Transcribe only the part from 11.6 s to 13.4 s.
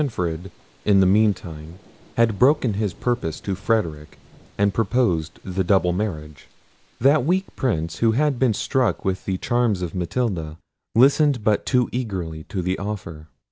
too eagerly to the offer.